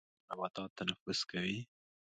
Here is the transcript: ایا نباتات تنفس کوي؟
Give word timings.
ایا 0.03 0.29
نباتات 0.37 0.69
تنفس 0.77 1.19
کوي؟ 1.31 1.57